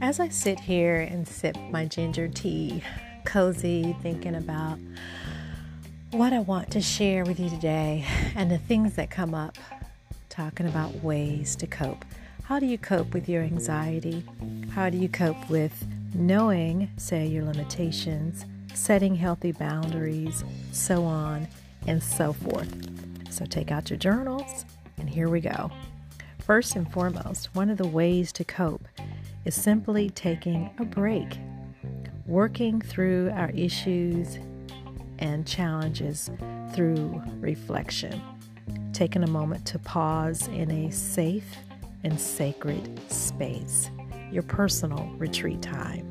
[0.00, 2.82] as I sit here and sip my ginger tea,
[3.24, 4.78] cozy, thinking about
[6.12, 8.04] what I want to share with you today
[8.36, 9.58] and the things that come up,
[10.28, 12.04] talking about ways to cope.
[12.44, 14.24] How do you cope with your anxiety?
[14.70, 21.48] How do you cope with knowing, say, your limitations, setting healthy boundaries, so on
[21.86, 22.72] and so forth?
[23.30, 24.64] So take out your journals,
[24.96, 25.70] and here we go.
[26.38, 28.86] First and foremost, one of the ways to cope
[29.48, 31.38] is simply taking a break,
[32.26, 34.38] working through our issues
[35.20, 36.30] and challenges
[36.74, 38.20] through reflection,
[38.92, 41.56] taking a moment to pause in a safe
[42.04, 43.90] and sacred space,
[44.30, 46.06] your personal retreat time.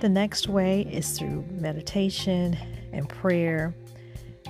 [0.00, 2.58] The next way is through meditation
[2.92, 3.72] and prayer,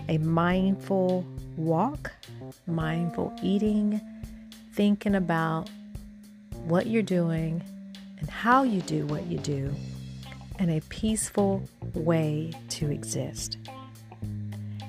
[0.08, 1.27] a mindful
[1.58, 2.11] walk,
[2.66, 4.00] mindful eating,
[4.72, 5.69] thinking about
[6.64, 7.62] what you're doing
[8.19, 9.75] and how you do what you do,
[10.58, 11.62] and a peaceful
[11.94, 13.56] way to exist.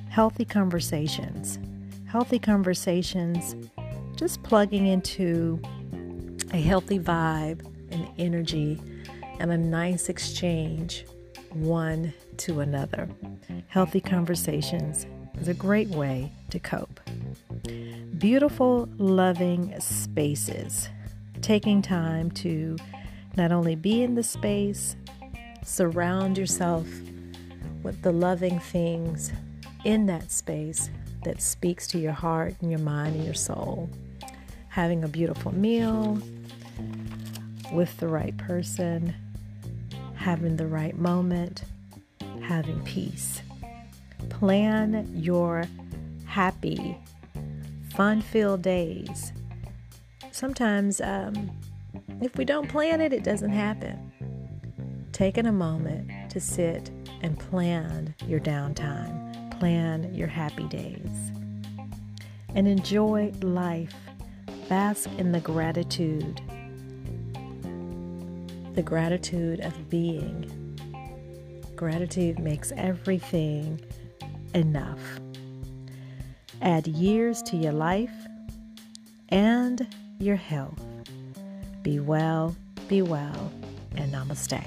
[0.10, 1.58] Healthy conversations.
[2.06, 3.56] Healthy conversations,
[4.18, 5.62] just plugging into
[6.52, 8.82] a healthy vibe and energy
[9.40, 11.06] and a nice exchange
[11.54, 13.10] one to another.
[13.68, 15.06] Healthy conversations
[15.40, 17.00] is a great way to cope.
[18.18, 20.90] Beautiful, loving spaces.
[21.42, 22.78] Taking time to
[23.36, 24.96] not only be in the space,
[25.64, 26.88] surround yourself
[27.84, 29.32] with the loving things
[29.84, 30.90] in that space
[31.24, 33.90] that speaks to your heart and your mind and your soul.
[34.70, 36.22] Having a beautiful meal
[37.72, 39.14] with the right person,
[40.16, 41.64] having the right moment,
[42.44, 43.42] having peace.
[44.30, 45.66] Plan your
[46.26, 46.98] happy
[47.92, 49.34] fun filled days.
[50.32, 51.52] Sometimes, um,
[52.22, 54.12] if we don't plan it, it doesn't happen.
[55.12, 56.90] Taking a moment to sit
[57.22, 61.32] and plan your downtime, plan your happy days,
[62.56, 63.94] and enjoy life.
[64.70, 66.42] Bask in the gratitude,
[68.74, 70.58] the gratitude of being.
[71.76, 73.82] Gratitude makes everything
[74.54, 75.00] enough
[76.62, 78.14] add years to your life
[79.32, 79.88] and
[80.20, 80.80] your health.
[81.82, 82.56] Be well,
[82.88, 83.52] be well,
[83.96, 84.62] and namaste.